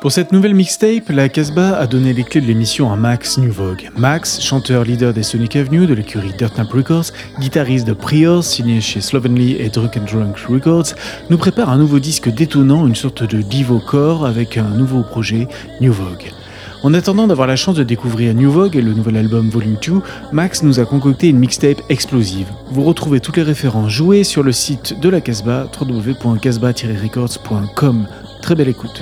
[0.00, 3.90] Pour cette nouvelle mixtape, la Casbah a donné les clés de l'émission à Max Newvogue.
[3.96, 8.80] Max, chanteur leader des Sonic Avenue de l'écurie Dirt Nap Records, guitariste de Priors, signé
[8.80, 10.94] chez Slovenly et Drunk and Drunk Records,
[11.30, 15.46] nous prépare un nouveau disque détonnant, une sorte de divo core avec un nouveau projet,
[15.80, 16.32] New Vogue.
[16.82, 20.00] En attendant d'avoir la chance de découvrir New Vogue et le nouvel album Volume 2,
[20.32, 22.48] Max nous a concocté une mixtape explosive.
[22.70, 28.08] Vous retrouvez toutes les références jouées sur le site de la Casbah, www.casbah-records.com.
[28.40, 29.00] Très belle écoute.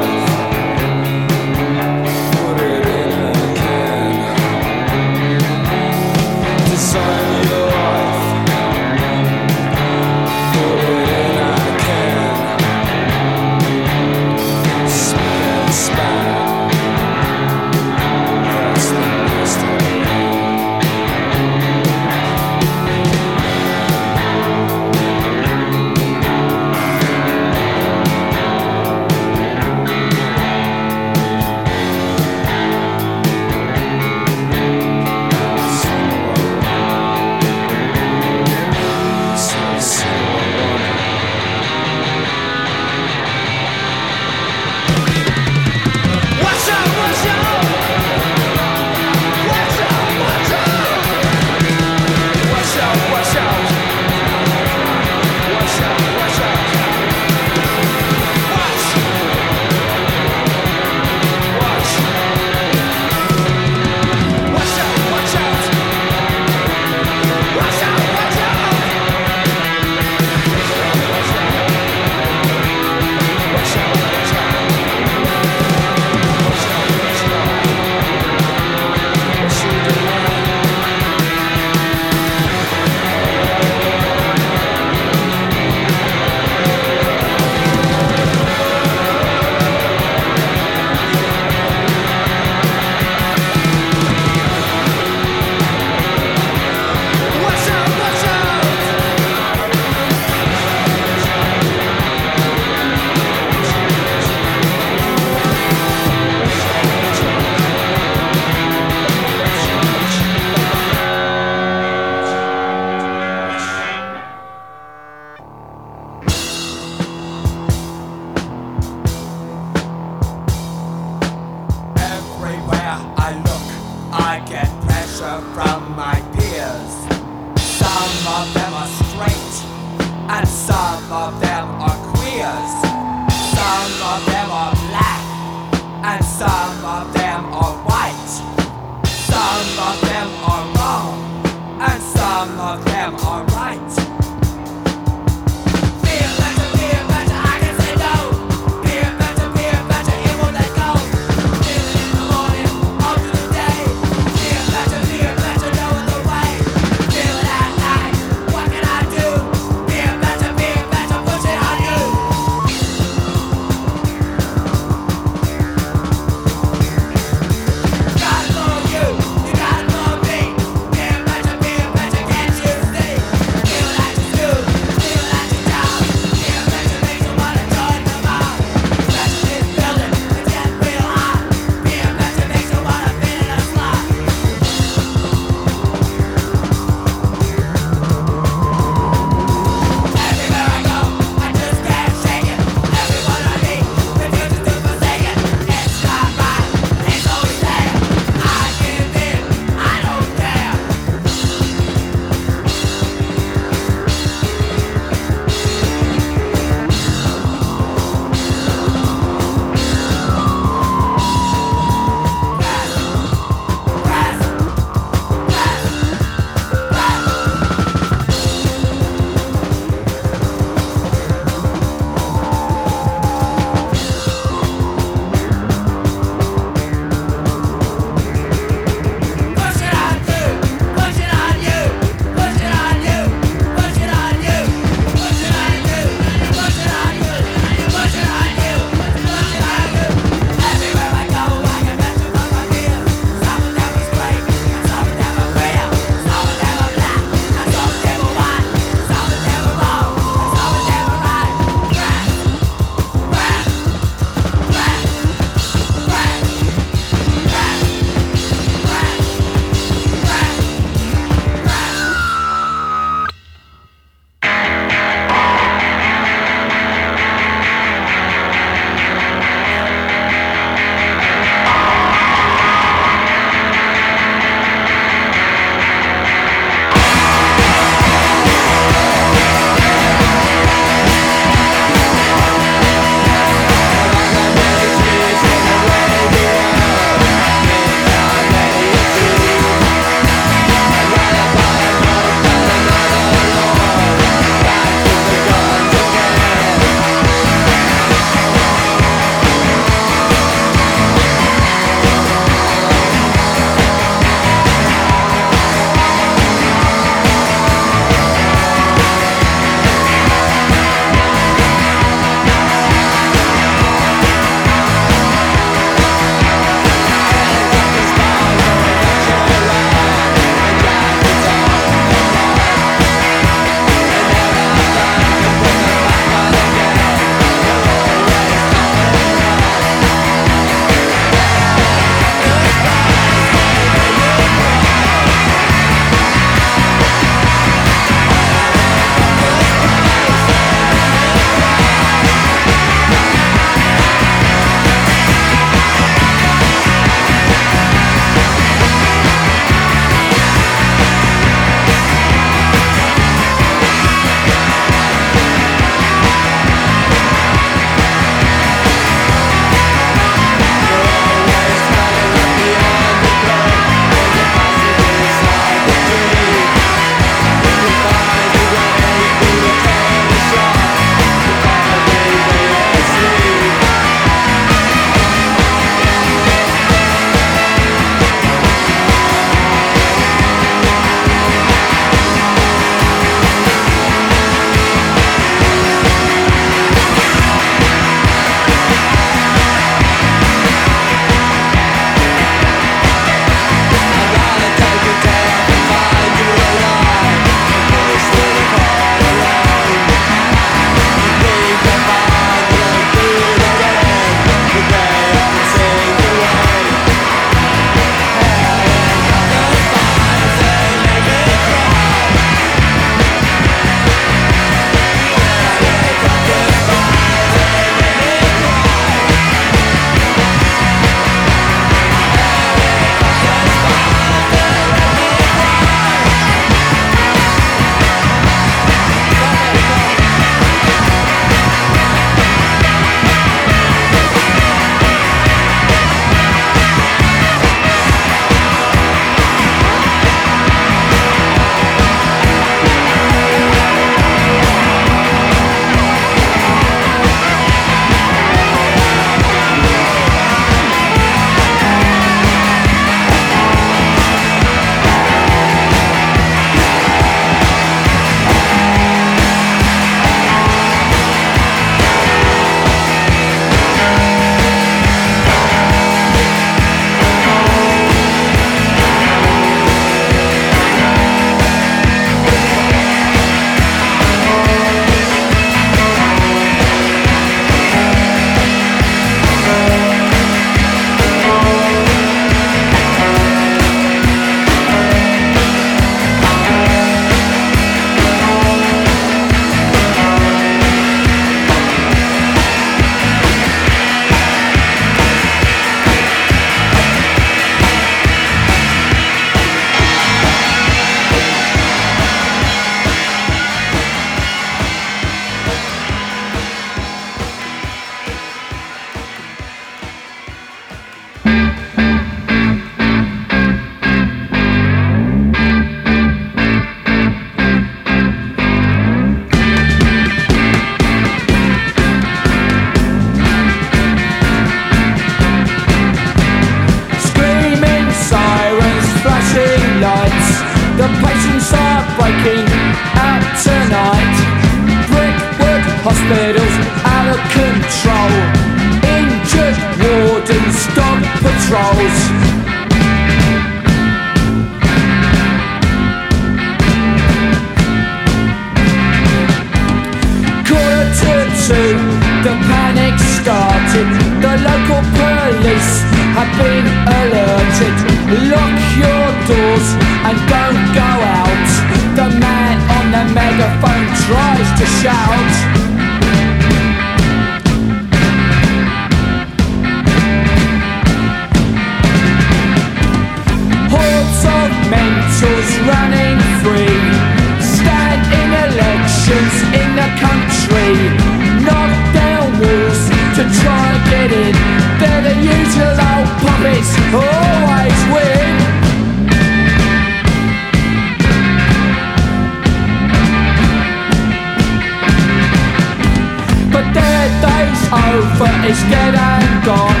[598.28, 600.00] comfort is dead and gone.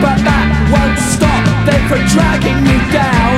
[0.00, 1.44] But that won't stop.
[1.66, 3.36] Them from dragging you down.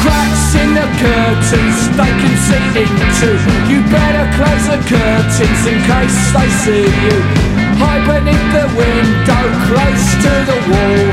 [0.00, 3.30] Cracks in the curtains, they can see into.
[3.70, 7.49] You better close the curtains in case they see you
[7.80, 11.04] hide beneath the window, close to the wall.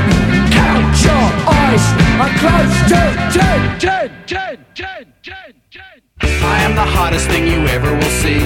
[0.52, 1.84] Count your eyes,
[2.20, 3.00] I'm close to
[3.36, 5.94] ten, ten, ten, ten, ten, ten.
[6.20, 8.42] I am the hottest thing you ever will see.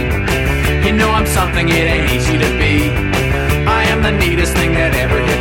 [0.87, 2.75] You know I'm something it ain't easy to be.
[3.67, 5.32] I am the neatest thing that ever.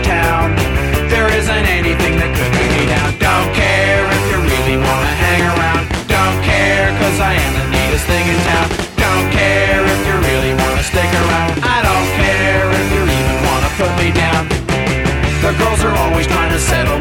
[16.22, 17.01] always trying to settle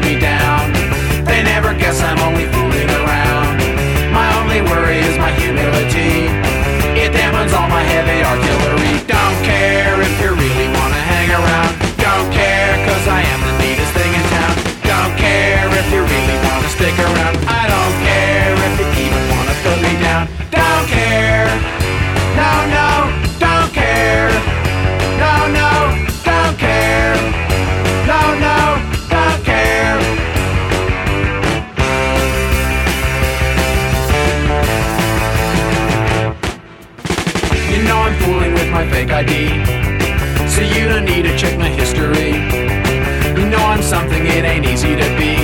[44.61, 45.35] ain't easy to be.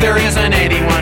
[0.00, 0.93] There isn't anyone.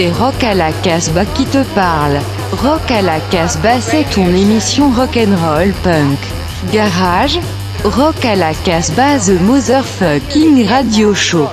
[0.00, 2.20] c'est Rock à la Casbah qui te parle.
[2.52, 6.18] Rock à la Casbah c'est ton émission rock'n'roll punk.
[6.72, 7.38] Garage,
[7.84, 11.48] Rock à la Casbah The Motherfucking Radio Show.